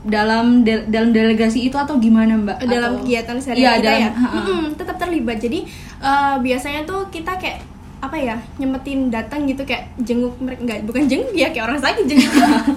dalam 0.01 0.63
de- 0.63 0.87
dalam 0.87 1.11
delegasi 1.11 1.65
itu 1.65 1.75
atau 1.75 1.97
gimana 1.97 2.37
Mbak? 2.37 2.59
dalam 2.65 2.91
Atau- 2.93 3.03
kegiatan 3.03 3.37
sehari 3.37 3.61
Iya, 3.61 3.73
kita 3.73 3.85
dalam- 3.85 4.01
ya 4.01 4.11
ha. 4.13 4.29
Mm-mm, 4.37 4.63
tetap 4.75 4.97
terlibat 4.97 5.37
jadi 5.37 5.59
eh, 5.99 6.35
biasanya 6.39 6.83
tuh 6.83 7.03
kita 7.09 7.35
kayak 7.35 7.59
apa 7.99 8.15
ya 8.15 8.39
nyemetin 8.55 9.11
datang 9.11 9.43
gitu 9.43 9.59
kayak 9.61 9.91
jenguk 9.99 10.31
mereka 10.39 10.63
nggak 10.63 10.87
bukan 10.87 11.03
jenguk 11.05 11.35
ya 11.35 11.51
kayak 11.51 11.67
orang 11.67 11.83
sakit 11.83 12.07
jenguk 12.07 12.31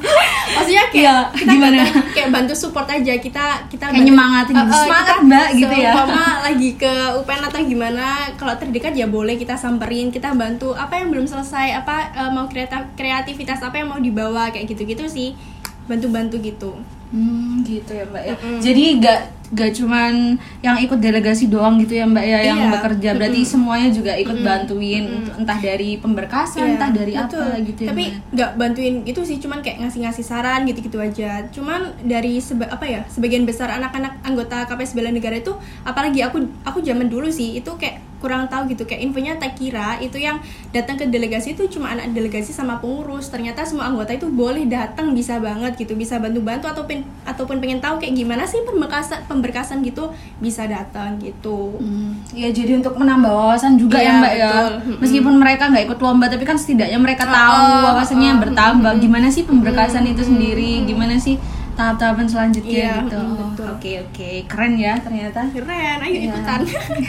maksudnya 0.51 0.85
kayak 0.87 0.97
Iya, 0.97 1.15
kita 1.31 1.51
gimana? 1.53 1.81
kayak 2.11 2.29
bantu 2.31 2.53
support 2.55 2.89
aja 2.89 3.13
kita 3.15 3.45
kita 3.69 3.85
Kayak 3.87 4.01
nyemangatin 4.01 4.55
gitu, 4.57 4.73
"Semangat, 4.75 5.17
Mbak," 5.21 5.47
gitu 5.55 5.75
ya. 5.75 5.91
seumpama 5.93 6.25
lagi 6.49 6.69
ke 6.73 6.93
UPN 7.15 7.41
atau 7.45 7.59
gimana 7.61 8.05
kalau 8.33 8.53
terdekat 8.55 8.93
ya 8.93 9.05
boleh 9.07 9.35
kita 9.35 9.53
samperin 9.53 10.09
kita 10.09 10.33
bantu 10.33 10.73
apa 10.73 10.93
yang 10.95 11.13
belum 11.13 11.23
selesai 11.23 11.69
apa 11.75 11.95
eh, 12.17 12.31
mau 12.31 12.49
kreatif 12.49 12.81
kreativitas 12.91 13.61
apa 13.61 13.77
yang 13.77 13.87
mau 13.87 14.01
dibawa 14.01 14.49
kayak 14.49 14.65
gitu 14.67 14.89
gitu 14.89 15.05
sih 15.05 15.37
bantu 15.83 16.09
bantu 16.09 16.35
gitu 16.39 16.73
Hmm, 17.11 17.63
gitu 17.67 17.91
ya 17.91 18.07
mbak 18.07 18.23
ya. 18.23 18.35
Jadi 18.63 18.83
gak 19.03 19.21
gak 19.51 19.71
cuman 19.75 20.39
yang 20.61 20.77
ikut 20.77 21.01
delegasi 21.01 21.49
doang 21.49 21.81
gitu 21.81 21.97
ya 21.97 22.05
mbak 22.05 22.21
ya 22.21 22.39
yang 22.53 22.59
Iya. 22.61 22.71
bekerja. 22.77 23.09
Berarti 23.17 23.41
semuanya 23.41 23.89
juga 23.89 24.13
ikut 24.13 24.45
bantuin 24.45 25.09
entah 25.33 25.57
dari 25.57 25.97
pemberkasan, 25.97 26.61
Iya, 26.61 26.71
entah 26.77 26.89
dari 26.93 27.13
betul. 27.17 27.41
apa 27.41 27.65
gitu 27.65 27.79
ya. 27.81 27.89
Tapi 27.89 28.03
Mbak 28.05 28.13
ya. 28.13 28.33
nggak 28.37 28.51
bantuin 28.61 28.95
itu 29.01 29.21
sih, 29.25 29.37
cuman 29.41 29.59
kayak 29.65 29.81
ngasih-ngasih 29.81 30.21
saran 30.25 30.61
gitu-gitu 30.69 31.01
aja. 31.01 31.49
Cuman 31.49 31.97
dari 32.05 32.37
seba 32.37 32.69
apa 32.69 32.85
ya, 32.85 33.01
sebagian 33.09 33.41
besar 33.41 33.73
anak-anak 33.73 34.21
anggota 34.21 34.61
KPS 34.69 34.93
Bela 34.93 35.09
Negara 35.09 35.33
itu, 35.33 35.57
apalagi 35.81 36.21
aku 36.21 36.45
aku 36.61 36.85
zaman 36.85 37.09
dulu 37.09 37.33
sih, 37.33 37.57
itu 37.57 37.71
kayak 37.81 38.11
kurang 38.21 38.45
tahu 38.45 38.69
gitu 38.69 38.85
kayak 38.85 39.01
infonya 39.01 39.33
tak 39.41 39.57
kira 39.57 39.97
itu 39.97 40.21
yang 40.21 40.37
datang 40.69 40.93
ke 40.93 41.09
delegasi 41.09 41.57
itu 41.57 41.65
cuma 41.73 41.89
anak 41.89 42.13
delegasi 42.13 42.53
sama 42.53 42.77
pengurus 42.77 43.33
ternyata 43.33 43.65
semua 43.65 43.89
anggota 43.89 44.13
itu 44.13 44.29
boleh 44.29 44.69
datang 44.69 45.17
bisa 45.17 45.41
banget 45.41 45.73
gitu 45.73 45.97
bisa 45.97 46.21
bantu-bantu 46.21 46.69
ataupun 46.69 47.01
ataupun 47.25 47.57
pengen 47.57 47.81
tahu 47.81 47.97
kayak 47.97 48.13
gimana 48.13 48.45
sih 48.45 48.61
pemberkasan 48.61 49.25
pemberkasan 49.25 49.81
gitu 49.81 50.13
bisa 50.37 50.50
datang 50.61 51.15
gitu. 51.17 51.75
Hmm, 51.75 52.19
ya 52.29 52.47
jadi 52.47 52.75
untuk 52.75 52.93
menambah 52.93 53.27
wawasan 53.27 53.75
juga 53.75 53.95
Iya, 53.95 54.05
ya 54.05 54.13
mbak 54.17 54.33
ya. 54.33 54.45
betul. 54.45 54.71
Mm-mm. 54.73 54.97
meskipun 54.99 55.33
mereka 55.35 55.63
nggak 55.65 55.85
ikut 55.85 55.99
lomba 55.99 56.25
tapi 56.25 56.43
kan 56.43 56.55
setidaknya 56.55 56.97
mereka 56.97 57.23
tahu 57.23 57.53
Oh, 57.53 57.81
wawasannya 57.89 58.29
oh, 58.29 58.39
bertambah. 58.41 58.91
Gimana 58.97 59.27
sih 59.27 59.43
pemberkasan 59.43 60.03
itu 60.05 60.21
sendiri? 60.21 60.83
Gimana 60.83 61.15
sih 61.15 61.39
tahap-tahapan 61.71 62.27
selanjutnya 62.27 62.67
Iya, 62.69 62.93
gitu? 63.01 63.17
mm, 63.17 63.35
betul. 63.49 63.67
oke 63.71 63.91
oke. 64.03 64.29
Keren 64.45 64.73
ya 64.75 64.93
ternyata. 64.97 65.39
Keren. 65.49 65.97
Ayo 65.99 66.11
Iya. 66.13 66.27
ikutan. 66.29 66.59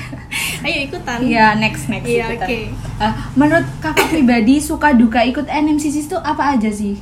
Ayo 0.65 0.79
ikutan. 0.85 1.19
Iya 1.21 1.47
next 1.57 1.83
next 1.89 2.07
Iya, 2.07 2.27
ikutan. 2.31 2.47
oke. 2.47 2.59
Ah, 2.97 3.13
menurut 3.33 3.67
kakak 3.79 4.07
pribadi 4.09 4.59
suka 4.59 4.93
duka 4.93 5.21
ikut 5.23 5.45
NMCC 5.45 5.97
itu 6.05 6.17
apa 6.17 6.55
aja 6.55 6.71
sih 6.71 6.95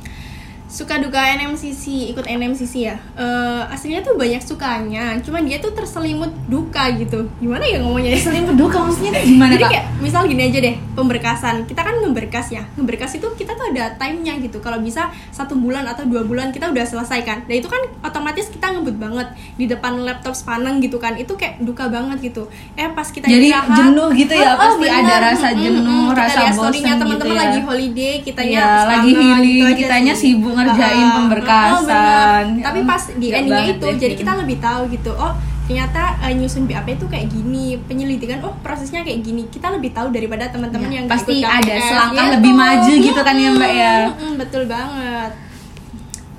suka 0.71 0.95
duka 1.03 1.19
NMCC 1.19 2.15
ikut 2.15 2.23
NMCC 2.23 2.87
ya. 2.87 2.95
Eh, 3.19 3.61
aslinya 3.67 3.99
tuh 3.99 4.15
banyak 4.15 4.39
sukanya 4.39 5.19
cuman 5.19 5.43
dia 5.43 5.59
tuh 5.59 5.75
terselimut 5.75 6.31
duka 6.47 6.87
gitu. 6.95 7.27
Gimana 7.43 7.67
ya 7.67 7.83
ngomongnya? 7.83 8.15
Ya? 8.15 8.19
selimut 8.23 8.55
duka 8.55 8.79
maksudnya 8.79 9.19
tuh 9.19 9.27
gimana 9.35 9.59
Jadi 9.59 9.65
kayak 9.67 9.85
misal 9.99 10.23
gini 10.31 10.47
aja 10.47 10.59
deh 10.63 10.75
pemberkasan. 10.95 11.67
Kita 11.67 11.83
kan 11.83 11.99
ngeberkas 11.99 12.55
ya. 12.55 12.63
Ngeberkas 12.79 13.19
itu 13.19 13.27
kita 13.35 13.51
tuh 13.59 13.67
ada 13.75 13.99
timenya 13.99 14.39
gitu. 14.39 14.63
Kalau 14.63 14.79
bisa 14.79 15.11
satu 15.35 15.59
bulan 15.59 15.83
atau 15.83 16.07
dua 16.07 16.23
bulan 16.23 16.55
kita 16.55 16.71
udah 16.71 16.87
selesai 16.87 17.19
kan. 17.27 17.43
Dan 17.51 17.59
itu 17.59 17.67
kan 17.67 17.83
otomatis 18.07 18.47
kita 18.47 18.71
ngebut 18.71 18.95
banget. 18.95 19.27
Di 19.59 19.67
depan 19.67 19.99
laptop 20.07 20.31
sepaneng 20.39 20.79
gitu 20.79 21.03
kan 21.03 21.19
itu 21.19 21.35
kayak 21.35 21.59
duka 21.59 21.91
banget 21.91 22.31
gitu. 22.31 22.47
Eh 22.79 22.87
pas 22.95 23.11
kita 23.11 23.27
Jadi 23.27 23.51
istirahat, 23.51 23.75
jenuh 23.75 24.09
gitu 24.15 24.33
ya, 24.39 24.55
oh, 24.55 24.57
pasti 24.57 24.87
bener. 24.87 25.03
ada 25.03 25.15
rasa 25.19 25.47
mm, 25.51 25.59
jenuh, 25.59 25.83
mm. 25.83 26.07
Kita 26.11 26.21
rasa 26.23 26.39
bosen 26.39 26.55
story-nya 26.55 26.93
gitu 26.93 27.01
teman-teman 27.03 27.35
ya. 27.35 27.41
lagi 27.43 27.59
holiday 27.67 28.13
kitanya 28.23 28.51
Iya, 28.51 28.71
lagi 28.87 29.11
healing, 29.11 29.59
gitu 29.59 29.79
kitanya 29.83 30.13
sibuk 30.15 30.53
ngerjain 30.63 30.97
Heeh. 30.99 31.15
pemberkasan. 31.15 32.43
Oh, 32.43 32.51
bener. 32.51 32.63
tapi 32.63 32.79
Ya, 32.79 32.85
pas 32.85 33.03
di 33.11 33.27
endingnya 33.29 33.65
itu 33.71 33.85
deh. 33.85 33.97
jadi 33.97 34.13
kita 34.15 34.31
lebih 34.37 34.57
tahu 34.57 34.81
gitu 34.87 35.11
oh 35.13 35.33
ternyata 35.61 36.01
eh, 36.19 36.33
nyusun 36.33 36.65
BAP 36.65 36.87
itu 36.91 37.05
kayak 37.05 37.27
gini 37.27 37.65
penyelidikan 37.81 38.41
oh 38.41 38.53
prosesnya 38.59 39.01
kayak 39.01 39.21
gini 39.21 39.47
kita 39.47 39.69
lebih 39.69 39.91
tahu 39.91 40.09
daripada 40.09 40.45
teman-teman 40.45 40.89
Ya, 40.89 40.95
yang 40.97 41.05
pasti 41.05 41.39
ikut 41.39 41.47
ada 41.49 41.75
selangkah 41.79 42.25
gitu. 42.25 42.35
lebih 42.35 42.53
maju 42.53 42.91
gitu 42.99 43.21
kan 43.21 43.35
ya, 43.35 43.49
Mbak, 43.51 43.71
ya? 43.71 43.95
Betul 44.35 44.63
banget 44.65 45.31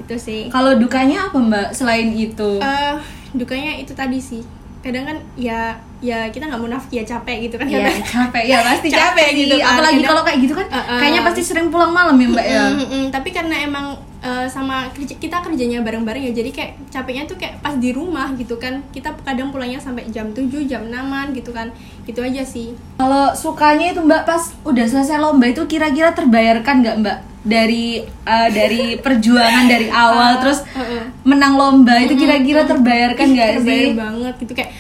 itu 0.03 0.15
sih 0.19 0.43
kalau 0.49 0.75
dukanya 0.75 1.25
apa 1.25 1.39
mbak 1.39 1.67
selain 1.71 2.11
itu 2.11 2.59
eh 2.59 2.95
dukanya 3.33 3.79
itu 3.79 3.93
tadi 3.93 4.19
sih 4.19 4.43
kadang 4.79 5.07
kan 5.07 5.17
ya 5.37 5.73
ya 6.03 6.27
kita 6.27 6.45
nggak 6.45 6.59
munafik 6.59 6.91
ya 6.93 7.05
capek 7.07 7.47
gitu 7.47 7.55
kan 7.55 7.65
Iya 7.65 7.87
kadang. 7.87 8.03
capek 8.05 8.45
ya 8.45 8.59
pasti 8.61 8.89
capek, 8.93 9.01
Capek 9.01 9.29
gitu 9.39 9.55
kan, 9.55 9.71
apalagi 9.71 10.01
kalau 10.03 10.23
kayak 10.23 10.39
gitu 10.43 10.53
kan 10.53 10.67
Uh-uh. 10.67 10.99
kayaknya 10.99 11.23
pasti 11.23 11.41
sering 11.41 11.71
pulang 11.71 11.89
malam 11.89 12.19
ya 12.19 12.29
mbak 12.29 12.45
ya 12.45 12.63
Mm, 12.67 12.75
mm, 12.75 12.89
mm. 12.91 13.05
tapi 13.09 13.29
karena 13.31 13.57
emang 13.63 13.95
eh, 14.23 14.47
sama 14.47 14.89
kerja 14.95 15.19
kita 15.19 15.43
kerjanya 15.43 15.83
bareng-bareng 15.83 16.31
ya. 16.31 16.33
Jadi 16.33 16.51
kayak 16.55 16.73
capeknya 16.89 17.27
tuh 17.27 17.37
kayak 17.37 17.59
pas 17.59 17.75
di 17.75 17.91
rumah 17.91 18.31
gitu 18.39 18.57
kan. 18.57 18.81
Kita 18.95 19.13
kadang 19.27 19.51
pulangnya 19.51 19.83
sampai 19.83 20.09
jam 20.15 20.31
7 20.31 20.47
jam 20.71 20.87
6 20.87 21.37
gitu 21.37 21.51
kan. 21.51 21.75
Itu 22.07 22.23
aja 22.23 22.47
sih. 22.47 22.79
Kalau 23.03 23.35
sukanya 23.35 23.93
itu 23.93 24.01
mbak 24.01 24.23
pas 24.25 24.55
udah 24.63 24.87
selesai 24.87 25.19
lomba 25.19 25.51
itu 25.51 25.67
kira-kira 25.67 26.15
terbayarkan 26.15 26.75
nggak 26.81 26.97
mbak? 27.03 27.19
Dari 27.43 28.07
eh, 28.07 28.49
dari 28.55 28.83
perjuangan 29.05 29.67
dari 29.67 29.91
awal 29.91 30.39
terus 30.39 30.63
uh-uh. 30.63 31.27
menang 31.27 31.59
lomba 31.59 31.99
itu 31.99 32.15
kira-kira 32.15 32.63
terbayarkan 32.65 33.27
nggak 33.35 33.51
terbayar 33.59 33.91
sih 33.91 33.99
banget 33.99 34.35
gitu. 34.47 34.53
Kayak 34.55 34.71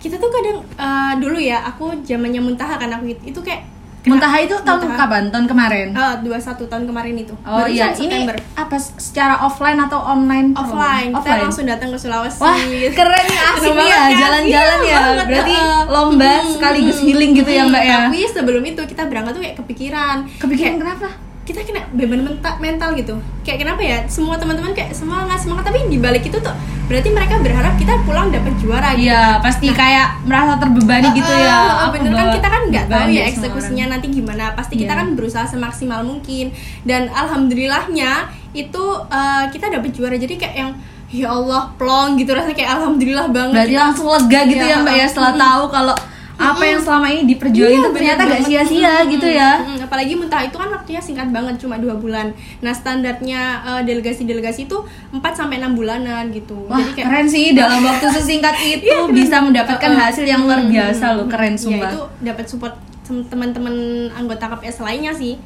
kita 0.00 0.16
tuh 0.20 0.28
kadang 0.28 0.58
eh, 0.60 1.12
dulu 1.16 1.40
ya 1.40 1.64
aku 1.64 2.04
zamannya 2.04 2.44
muntaha 2.44 2.76
kan 2.76 2.92
aku 2.92 3.16
itu 3.24 3.40
kayak 3.40 3.79
Muntaha 4.02 4.36
itu 4.38 4.56
tahun 4.56 4.80
Muntaha. 4.80 4.96
kapan? 4.98 5.22
Tahun 5.28 5.44
kemarin? 5.44 5.88
eh, 5.92 6.14
21 6.22 6.64
tahun 6.66 6.84
kemarin 6.84 7.14
itu 7.16 7.34
Oh 7.42 7.60
Barusan 7.60 7.68
iya, 7.70 7.86
ini 7.92 8.16
apa 8.54 8.76
secara 8.96 9.36
offline 9.38 9.76
atau 9.78 10.00
online? 10.00 10.52
offline. 10.54 11.10
kita 11.10 11.20
Offline. 11.20 11.40
langsung 11.42 11.64
datang 11.64 11.88
ke 11.90 11.98
Sulawesi 11.98 12.40
Wah, 12.40 12.56
keren 12.90 13.24
nih 13.26 13.40
asik 13.50 13.74
ya, 13.74 13.84
kan? 13.92 14.10
jalan-jalan 14.14 14.78
Iya, 14.80 14.88
ya. 14.88 15.00
banget, 15.02 15.26
Berarti 15.26 15.54
lomba 15.86 16.32
Hmm, 16.32 16.48
sekaligus 16.50 16.98
healing 16.98 17.32
gitu 17.34 17.50
ya. 17.50 17.62
Mbak 17.62 17.82
ya? 17.82 17.96
Tapi 18.02 18.20
sebelum 18.26 18.62
itu 18.64 18.80
kita 18.86 19.02
berangkat 19.04 19.32
tuh 19.32 19.42
kayak 19.42 19.56
kepikiran. 19.58 20.16
Kepikiran 20.38 20.70
Kayak 20.70 20.80
kenapa? 20.80 21.08
Kita 21.50 21.60
kena 21.62 21.82
beban 21.90 22.22
mental, 22.22 22.54
mental 22.58 22.90
gitu. 22.94 23.14
Kayak 23.42 23.58
kenapa 23.60 23.82
ya? 23.82 23.98
Semua 24.06 24.38
teman-teman 24.38 24.70
kayak 24.70 24.90
semangat 24.92 25.34
semangat 25.36 25.66
tapi 25.66 25.82
di 25.84 25.98
balik 25.98 26.22
itu 26.22 26.38
tuh 26.38 26.54
berarti 26.86 27.08
mereka 27.08 27.38
berharap 27.38 27.74
kita 27.74 27.98
pulang 28.00 28.30
dapat 28.30 28.54
juara 28.56 28.94
gitu. 28.94 29.10
Iya, 29.10 29.38
pasti 29.40 29.66
kayak 29.68 30.22
merasa 30.24 30.54
terbebani 30.56 31.10
gitu 31.12 31.26
ya. 31.28 31.50
Ah, 31.50 31.70
Aku 31.84 31.98
bener 31.98 32.12
kan 32.12 32.26
kita 32.32 32.48
kan 32.48 32.62
nggak 32.68 32.86
tahu 32.86 33.06
ya 33.08 33.14
ya 33.16 33.24
eksekusinya 33.28 33.84
nanti 33.88 34.06
gimana 34.08 34.54
pasti 34.54 34.74
kita 34.76 34.88
Iya. 34.88 35.00
kan 35.00 35.06
berusaha 35.12 35.42
semaksimal 35.44 36.00
mungkin 36.00 36.54
dan 36.82 37.10
alhamdulillahnya 37.10 38.12
itu 38.52 38.84
eh, 39.08 39.44
kita 39.48 39.66
dapet 39.68 39.90
juara 39.90 40.14
jadi 40.14 40.34
kayak 40.36 40.54
yang 40.56 40.70
ya 41.08 41.26
Allah 41.28 41.74
plong 41.74 42.14
gitu 42.16 42.30
rasanya 42.30 42.54
kayak 42.54 42.70
alhamdulillah 42.72 43.26
banget 43.28 43.54
Berarti 43.56 43.72
kita- 43.72 43.82
langsung 43.84 44.06
lega 44.08 44.40
gitu 44.46 44.64
Iya, 44.64 44.72
ya 44.72 44.76
Mbak 44.80 44.94
ya 44.96 45.06
setelah 45.08 45.32
tahu 45.36 45.62
kalau 45.68 45.94
apa 46.40 46.64
yang 46.64 46.80
selama 46.80 47.06
ini 47.06 47.28
diperjuangin 47.28 47.76
Iya, 47.78 47.92
ternyata 47.92 48.22
gak 48.24 48.42
sia-sia 48.42 48.94
gitu 49.04 49.28
ya. 49.28 49.60
apalagi 49.78 50.16
muntah 50.16 50.40
itu 50.40 50.56
kan 50.56 50.68
waktunya 50.68 50.96
singkat 50.98 51.28
banget 51.28 51.54
cuma 51.56 51.76
dua 51.76 51.92
bulan. 51.94 52.32
Nah 52.58 52.72
standarnya 52.72 53.40
eh, 53.60 53.82
delegasi-delegasi 53.84 54.64
itu 54.64 54.78
4 55.10 55.20
sampai 55.30 55.60
enam 55.60 55.74
bulanan 55.74 56.30
gitu. 56.30 56.64
Wah, 56.64 56.80
jadi 56.80 56.92
kayak 56.94 57.06
keren 57.06 57.26
sih 57.28 57.52
dalam 57.52 57.84
waktu 57.90 58.06
sesingkat 58.10 58.56
itu 58.58 58.88
Iya, 58.88 59.04
bisa 59.06 59.36
mendapatkan 59.38 59.90
Uh-uh. 59.90 60.02
hasil 60.02 60.24
yang 60.24 60.40
luar 60.42 60.64
biasa 60.64 61.04
hmm, 61.06 61.16
loh, 61.16 61.26
keren 61.28 61.52
ya 61.52 61.60
sumpah. 61.60 61.90
itu 61.90 62.00
dapat 62.22 62.44
support 62.46 62.74
tem- 63.02 63.26
teman-teman 63.26 63.74
anggota 64.10 64.48
KPS 64.48 64.80
lainnya 64.80 65.12
sih. 65.12 65.36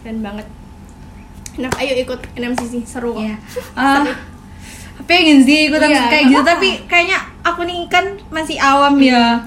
Keren 0.00 0.20
banget. 0.20 0.46
Nah 1.56 1.70
ayo 1.74 1.92
ikut 1.96 2.20
NMCC 2.34 2.84
seru 2.84 3.16
kok. 3.16 3.24
Iya. 3.24 3.36
Ah, 3.74 4.04
pengen 5.08 5.40
sih? 5.40 5.66
Ikutan 5.66 5.88
Iya, 5.88 6.02
kayak 6.06 6.24
gitu. 6.26 6.36
apa-apa. 6.36 6.52
tapi 6.52 6.68
kayaknya 6.84 7.18
aku 7.40 7.60
nih 7.64 7.80
kan 7.88 8.04
masih 8.28 8.56
awam 8.56 8.94
ya. 8.98 9.40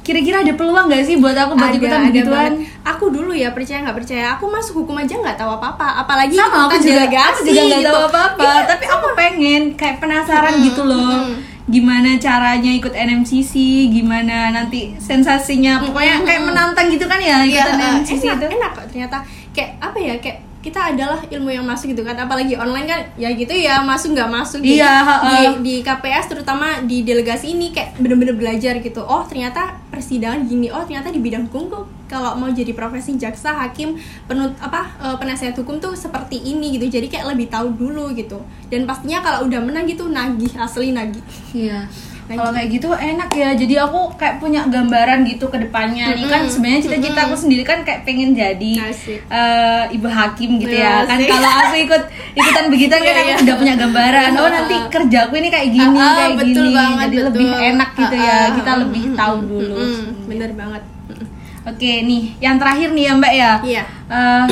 Kira-kira 0.00 0.42
ada 0.42 0.52
peluang 0.52 0.86
gak 0.86 1.04
sih 1.04 1.14
buat 1.14 1.30
aku 1.32 1.54
buat 1.54 1.68
ada 1.68 1.76
ikutan 1.76 2.00
ada 2.00 2.06
begituan? 2.08 2.52
banget. 2.54 2.82
aku 2.84 3.04
dulu 3.08 3.30
ya 3.30 3.50
percaya 3.50 3.82
nggak 3.82 3.94
percaya 3.96 4.24
aku 4.32 4.44
masuk 4.46 4.74
hukum 4.80 4.98
aja 4.98 5.14
nggak 5.14 5.36
tahu 5.36 5.50
apa 5.52 5.66
apa 5.72 5.88
apalagi 6.02 6.34
Sama 6.34 6.66
aku 6.66 6.74
juga, 6.76 7.06
delegasi 7.06 7.38
aku 7.38 7.46
juga 7.48 7.62
gak 7.64 7.78
gitu. 7.78 7.90
tahu 7.92 8.04
apa-apa. 8.08 8.42
Iya, 8.42 8.62
Tapi 8.66 8.84
aku 8.88 9.06
pengen, 9.14 9.62
kayak 9.74 9.96
penasaran 9.98 10.54
Mm-mm, 10.54 10.66
gitu 10.66 10.82
loh. 10.84 11.06
mm-mm. 11.22 11.38
Gimana 11.64 12.18
caranya 12.18 12.70
ikut 12.72 12.90
NMCC, 12.90 13.52
gimana 13.88 14.50
nanti 14.50 14.98
sensasinya? 14.98 15.78
Pokoknya 15.78 16.18
kayak 16.20 16.42
menantang 16.42 16.90
gitu 16.90 17.06
kan 17.06 17.16
ya 17.16 17.38
Iya, 17.40 17.62
ikutan 17.62 17.74
eh, 17.76 17.86
NMCC 17.96 18.22
enak, 18.24 18.36
itu. 18.36 18.46
enak 18.52 18.70
kok 18.72 18.84
ternyata. 18.88 19.18
Kayak 19.52 19.70
apa 19.78 19.98
ya 19.98 20.14
kayak 20.18 20.38
kita 20.62 20.94
adalah 20.94 21.18
ilmu 21.26 21.50
yang 21.50 21.66
masuk 21.66 21.90
gitu 21.90 22.06
kan. 22.06 22.14
Apalagi 22.14 22.54
online 22.54 22.86
kan 22.86 23.00
ya 23.18 23.34
gitu 23.34 23.50
ya 23.50 23.82
masuk 23.82 24.14
nggak 24.14 24.30
masuk 24.30 24.62
Iya, 24.62 25.02
di, 25.02 25.08
heeh. 25.10 25.50
di 25.58 25.74
KPS 25.82 26.30
terutama 26.30 26.80
di 26.86 27.02
delegasi 27.02 27.52
ini 27.52 27.74
kayak 27.74 27.98
bener-bener 27.98 28.38
belajar 28.38 28.78
gitu. 28.78 29.02
Oh 29.02 29.26
ternyata 29.26 29.74
persidangan 29.90 30.46
gini. 30.46 30.70
Oh 30.70 30.86
ternyata 30.86 31.10
di 31.10 31.18
bidang 31.18 31.50
hukum 31.50 31.66
tuh 31.66 31.84
kalau 32.06 32.38
mau 32.38 32.46
jadi 32.46 32.70
profesi 32.72 33.18
jaksa 33.18 33.58
hakim 33.58 33.98
penut 34.30 34.54
apa 34.62 34.86
eh, 35.02 35.16
penasehat 35.18 35.58
hukum 35.58 35.82
tuh 35.82 35.98
seperti 35.98 36.38
ini 36.38 36.78
gitu. 36.78 36.86
Jadi 36.86 37.10
kayak 37.10 37.34
lebih 37.34 37.50
tahu 37.50 37.74
dulu 37.74 38.14
gitu. 38.14 38.38
Dan 38.70 38.86
pastinya 38.86 39.18
kalau 39.18 39.50
udah 39.50 39.58
menang 39.58 39.84
gitu 39.84 40.06
nagih 40.06 40.54
asli 40.56 40.94
nagih. 40.94 41.20
Iya. 41.52 41.90
Kalau 42.24 42.48
kayak 42.48 42.68
gitu 42.70 42.88
enak 42.88 43.28
ya. 43.30 43.50
Jadi 43.52 43.74
aku 43.76 44.14
kayak 44.14 44.38
punya 44.38 44.64
gambaran 44.64 45.22
gitu 45.22 45.46
ke 45.46 45.58
depannya. 45.58 46.10
Nih 46.10 46.24
kan 46.24 46.40
Mm-mm. 46.40 46.48
sebenarnya 46.48 46.80
cita-cita 46.80 47.20
aku 47.22 47.36
sendiri 47.36 47.60
kan 47.60 47.82
kayak 47.82 48.02
pengen 48.02 48.32
jadi 48.32 48.72
Asik. 48.84 49.20
eh, 49.22 49.84
ibu 49.90 50.06
hakim 50.06 50.56
gitu 50.56 50.72
ya. 50.72 51.02
Iya, 51.02 51.04
Kan 51.04 51.18
kalau 51.20 51.50
aku 51.60 51.76
ikut 51.78 52.02
ikutan 52.32 52.64
begituan 52.68 53.00
kan 53.00 53.10
Iya, 53.10 53.20
aku 53.20 53.28
iya. 53.28 53.42
udah 53.42 53.56
punya 53.58 53.74
gambaran. 53.76 54.30
Oh 54.34 54.48
nanti 54.48 54.74
Ah. 54.74 54.88
kerjaku 54.88 55.34
ini 55.36 55.48
kayak 55.48 55.68
gini, 55.68 55.92
Ah, 55.92 56.02
ah, 56.02 56.14
kayak 56.16 56.32
betul 56.38 56.64
gini. 56.64 56.74
banget, 56.74 56.96
jadi 57.04 57.12
betul. 57.12 57.28
lebih 57.28 57.48
enak 57.68 57.90
gitu 57.92 58.14
Ah, 58.14 58.22
ya. 58.22 58.32
ah, 58.32 58.46
Kita 58.52 58.72
mm, 58.72 58.80
lebih 58.80 59.04
mm, 59.04 59.14
tahu 59.14 59.34
mm, 59.34 59.46
dulu. 59.46 59.76
mm, 59.76 59.92
mm, 59.92 60.10
bener 60.26 60.50
banget 60.54 60.82
Mm. 61.02 61.26
Oke 61.64 61.92
nih, 62.02 62.22
yang 62.38 62.56
terakhir 62.56 62.88
nih 62.90 63.04
ya 63.04 63.12
Mbak 63.14 63.32
ya. 63.34 63.52
Iya. 63.62 63.82
Eh, 64.08 64.46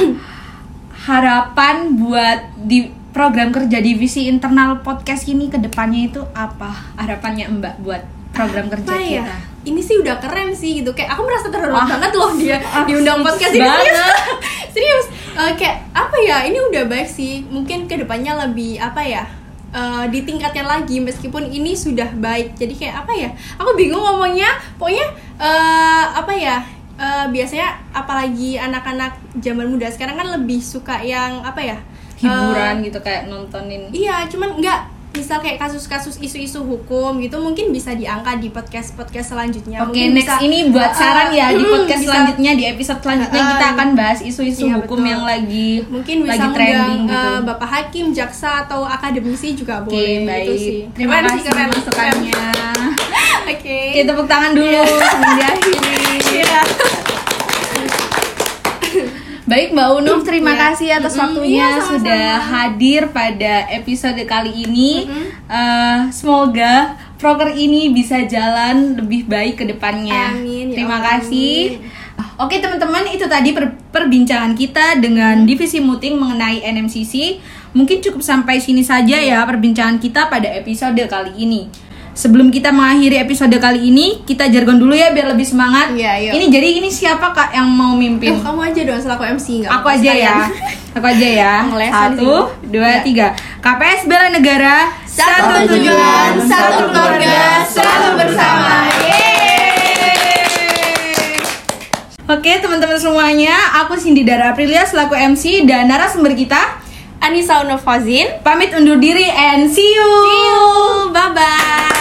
harapan 1.00 1.76
buat 1.96 2.38
di 2.60 2.92
program 3.10 3.50
kerja 3.50 3.78
divisi 3.78 4.26
internal 4.26 4.80
podcast 4.80 5.26
ini 5.26 5.46
ke 5.46 5.58
depannya 5.58 6.06
itu 6.06 6.20
apa? 6.30 6.94
Harapannya 6.94 7.50
Mbak 7.50 7.74
buat 7.80 8.02
program 8.30 8.66
kerja 8.68 8.86
apa 8.86 9.00
ya? 9.00 9.24
kita? 9.26 9.36
ini 9.60 9.80
sih 9.82 9.98
udah 9.98 10.16
keren 10.16 10.50
sih 10.52 10.80
gitu. 10.80 10.90
Kayak 10.90 11.12
aku 11.12 11.22
merasa 11.22 11.46
terhormat 11.48 11.84
Wah. 11.84 11.88
banget 11.90 12.12
loh 12.14 12.32
dia 12.32 12.56
Ah, 12.64 12.82
diundang 12.82 13.20
podcast 13.20 13.52
ini. 13.52 13.60
serius 13.60 14.20
serius. 14.74 15.06
Eh, 15.30 15.52
kayak 15.54 15.76
apa 15.92 16.16
ya? 16.20 16.36
Ini 16.44 16.58
udah 16.64 16.82
baik 16.86 17.06
sih. 17.06 17.44
Mungkin 17.44 17.84
ke 17.84 17.98
depannya 17.98 18.40
lebih 18.40 18.78
apa 18.78 19.02
ya? 19.02 19.28
Eh, 19.70 20.04
ditingkatkan 20.08 20.64
lagi 20.64 20.98
meskipun 20.98 21.46
ini 21.46 21.74
sudah 21.74 22.08
baik. 22.10 22.54
Jadi 22.54 22.74
kayak 22.74 23.04
apa 23.04 23.12
ya? 23.12 23.28
Aku 23.56 23.74
bingung 23.74 24.00
ngomongnya. 24.00 24.48
Pokoknya 24.76 25.06
eh, 25.36 26.04
apa 26.14 26.32
ya? 26.32 26.56
Eh, 26.96 27.26
biasanya 27.28 27.68
apalagi 27.90 28.56
anak-anak 28.56 29.12
zaman 29.36 29.66
muda 29.66 29.88
sekarang 29.88 30.14
kan 30.14 30.28
lebih 30.30 30.60
suka 30.60 31.00
yang 31.00 31.40
apa 31.40 31.56
ya 31.58 31.78
eh, 32.20 32.26
hiburan 32.26 32.74
gitu 32.82 32.98
kayak 32.98 33.26
nontonin 33.26 33.88
Iya, 33.90 34.24
cuman 34.26 34.56
nggak 34.56 34.80
misal 35.10 35.38
kayak 35.38 35.58
kasus-kasus 35.58 36.16
isu-isu 36.18 36.62
hukum 36.62 37.18
gitu 37.18 37.34
mungkin 37.36 37.74
bisa 37.74 37.90
diangkat 37.92 38.38
di 38.38 38.48
podcast 38.48 38.94
podcast 38.94 39.34
selanjutnya. 39.34 39.82
Oke, 39.82 39.90
Mungkin 39.90 40.08
next 40.14 40.30
bisa- 40.30 40.38
ini 40.40 40.58
buat 40.70 40.92
saran 40.92 41.28
ya 41.30 41.50
di 41.50 41.58
Hmm, 41.58 41.72
podcast 41.74 41.98
bisa- 41.98 42.06
selanjutnya 42.06 42.52
di 42.54 42.64
episode 42.64 43.00
selanjutnya 43.00 43.40
Uh, 43.40 43.48
kita 43.50 43.66
akan 43.74 43.88
bahas 43.92 44.20
isu-isu 44.22 44.64
iya, 44.64 44.78
hukum 44.78 45.02
betul. 45.02 45.10
yang 45.10 45.22
lagi 45.24 45.70
mungkin 45.84 46.16
bisa 46.22 46.32
lagi 46.38 46.48
trending 46.54 47.02
gitu. 47.04 47.26
eh, 47.26 47.38
bapak 47.42 47.68
hakim, 47.68 48.06
jaksa 48.12 48.62
atau 48.62 48.86
akademisi 48.86 49.48
juga 49.52 49.82
Oke, 49.82 49.90
boleh 49.90 50.16
baik. 50.22 50.46
gitu 50.46 50.52
sih. 50.56 50.78
Terima 50.94 51.12
Keren 51.16 51.26
kasih 51.26 51.36
sih, 51.36 51.50
keren. 51.50 51.68
masukannya. 51.68 52.44
Oke. 53.50 53.78
Oke, 53.90 54.00
tepuk 54.06 54.26
tangan 54.26 54.52
dulu 54.54 54.78
sebelum 55.02 55.32
diakhiri. 55.34 55.98
Iya. 56.38 56.60
Baik 59.50 59.74
Mbak 59.74 59.88
Unuf, 59.98 60.22
terima 60.22 60.54
Iya. 60.54 60.60
kasih 60.62 60.88
atas 60.94 61.14
waktunya 61.18 61.58
iya, 61.58 61.68
sama-sama. 61.82 61.90
sudah 61.98 62.26
hadir 62.38 63.02
pada 63.10 63.66
episode 63.74 64.22
kali 64.22 64.62
ini. 64.62 65.10
Mm-mm. 65.10 65.26
Eh, 65.50 65.98
semoga 66.14 66.94
proker 67.18 67.58
ini 67.58 67.90
bisa 67.90 68.22
jalan 68.30 68.94
lebih 68.94 69.26
baik 69.26 69.58
ke 69.58 69.64
depannya. 69.66 70.38
Amin, 70.38 70.70
ya 70.70 70.74
terima 70.78 71.02
Allah, 71.02 71.18
kasih. 71.18 71.82
Oke 72.38 72.62
teman-teman, 72.62 73.10
itu 73.10 73.26
tadi 73.26 73.50
per- 73.50 73.74
perbincangan 73.90 74.54
kita 74.54 75.02
dengan 75.02 75.42
divisi 75.42 75.82
muting 75.82 76.14
mengenai 76.14 76.62
NMCC. 76.62 77.42
Mungkin 77.74 77.98
cukup 78.00 78.22
sampai 78.22 78.62
sini 78.62 78.86
saja 78.86 79.18
ya 79.18 79.42
perbincangan 79.42 79.98
kita 79.98 80.30
pada 80.30 80.46
episode 80.46 81.00
kali 81.10 81.34
ini. 81.36 81.66
Sebelum 82.20 82.52
kita 82.52 82.68
mengakhiri 82.68 83.16
episode 83.16 83.56
kali 83.56 83.88
ini, 83.88 84.20
kita 84.28 84.52
jargon 84.52 84.76
dulu 84.76 84.92
ya 84.92 85.08
biar 85.08 85.32
lebih 85.32 85.48
semangat. 85.48 85.96
Iya, 85.96 86.28
yuk. 86.28 86.32
Ini 86.36 86.44
jadi 86.52 86.68
ini 86.76 86.92
siapa 86.92 87.32
kak 87.32 87.56
yang 87.56 87.64
mau 87.64 87.96
mimpin? 87.96 88.36
Oh, 88.36 88.44
kamu 88.44 88.60
aja 88.60 88.80
dong 88.84 89.00
selaku 89.00 89.24
MC 89.40 89.64
nggak? 89.64 89.72
Aku 89.72 89.88
apa-apa 89.88 89.96
aja 89.96 90.12
ya. 90.12 90.36
Aku 90.92 91.06
aja 91.08 91.28
ya. 91.32 91.54
Satu, 91.96 92.52
dua, 92.68 92.88
Ya. 92.92 93.00
tiga. 93.00 93.26
KPS 93.64 94.04
Bela 94.04 94.28
Negara. 94.28 94.92
Satu 95.08 95.64
tujuan, 95.64 96.30
satu 96.44 96.92
keluarga, 96.92 97.64
selalu 97.64 98.08
bersama. 98.20 98.76
Oke 102.30 102.52
teman-teman 102.60 103.00
semuanya, 103.00 103.56
aku 103.80 103.96
Cindy 103.96 104.22
Dara 104.22 104.52
Aprilia 104.52 104.84
selaku 104.84 105.16
MC 105.16 105.64
dan 105.64 105.88
narasumber 105.88 106.36
kita 106.36 106.78
Anissa 107.18 107.64
Unofazin. 107.64 108.44
pamit 108.44 108.70
undur 108.70 109.00
diri 109.00 109.24
and 109.24 109.66
see 109.66 109.88
you. 109.88 110.04
See 110.04 110.40
you. 110.46 110.60
Bye 111.10 111.32
bye. 111.32 111.99